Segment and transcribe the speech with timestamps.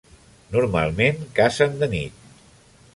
[0.55, 2.29] Normalment cacen de nit.